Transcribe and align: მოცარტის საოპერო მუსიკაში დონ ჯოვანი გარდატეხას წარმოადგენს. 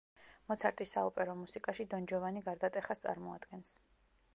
მოცარტის 0.51 0.93
საოპერო 0.95 1.37
მუსიკაში 1.43 1.87
დონ 1.95 2.11
ჯოვანი 2.13 2.45
გარდატეხას 2.49 3.05
წარმოადგენს. 3.07 3.81